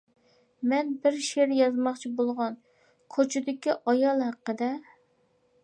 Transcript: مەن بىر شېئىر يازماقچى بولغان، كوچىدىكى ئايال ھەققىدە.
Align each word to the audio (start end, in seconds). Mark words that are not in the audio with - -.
مەن 0.69 0.87
بىر 1.03 1.17
شېئىر 1.27 1.53
يازماقچى 1.57 2.11
بولغان، 2.21 2.57
كوچىدىكى 3.17 3.77
ئايال 3.93 4.27
ھەققىدە. 4.29 4.71